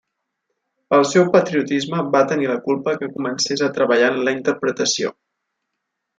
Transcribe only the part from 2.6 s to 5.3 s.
culpa que comences a treballar en la interpretació.